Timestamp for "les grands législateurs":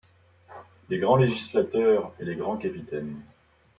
0.89-2.11